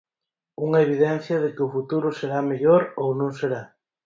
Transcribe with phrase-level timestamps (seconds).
[0.65, 3.61] Unha evidencia de que o futuro será mellor ou non será.